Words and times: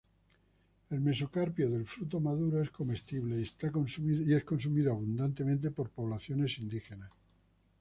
El 0.95 0.99
mesocarpio 1.07 1.67
del 1.71 1.85
fruto 1.85 2.19
maduro 2.19 2.59
es 2.59 2.71
comestible 2.71 3.35
y 3.39 4.33
es 4.33 4.43
consumido 4.43 4.93
abundantemente 4.93 5.69
por 5.69 5.91
poblaciones 5.91 6.57
indígenas. 6.57 7.11